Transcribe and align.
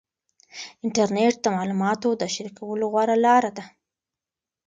انټرنیټ 0.85 1.35
د 1.41 1.45
معلوماتو 1.55 2.09
د 2.21 2.23
شریکولو 2.35 2.85
غوره 2.93 3.15
لار 3.25 3.43
ده. 3.57 3.63